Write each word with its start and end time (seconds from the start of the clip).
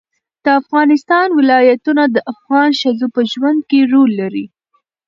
د 0.43 0.45
افغانستان 0.61 1.27
ولايتونه 1.39 2.03
د 2.09 2.17
افغان 2.33 2.69
ښځو 2.81 3.07
په 3.15 3.21
ژوند 3.33 3.59
کې 3.69 3.79
رول 3.91 4.11
لري. 4.21 4.45